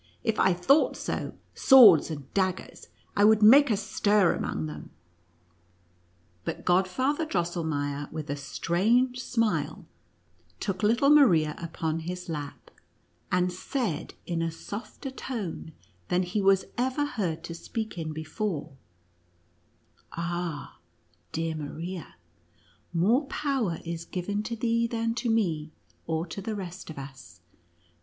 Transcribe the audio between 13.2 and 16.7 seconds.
and said in a softer tone than he was